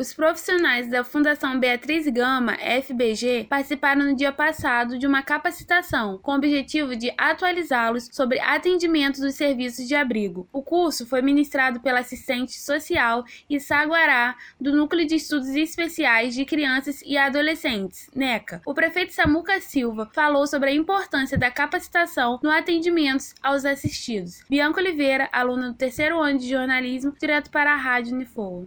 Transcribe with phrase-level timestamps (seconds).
[0.00, 6.32] Os profissionais da Fundação Beatriz Gama, FBG, participaram no dia passado de uma capacitação com
[6.32, 10.48] o objetivo de atualizá-los sobre atendimento dos serviços de abrigo.
[10.50, 17.02] O curso foi ministrado pela assistente social Issaguará, do Núcleo de Estudos Especiais de Crianças
[17.04, 18.62] e Adolescentes, NECA.
[18.64, 24.42] O prefeito Samuca Silva falou sobre a importância da capacitação no atendimento aos assistidos.
[24.48, 28.66] Bianca Oliveira, aluna do terceiro ano de jornalismo, direto para a Rádio Unifoa.